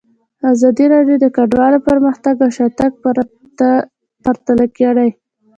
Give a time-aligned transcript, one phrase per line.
[0.51, 2.91] ازادي راډیو د کډوال پرمختګ او شاتګ
[4.23, 5.09] پرتله کړی.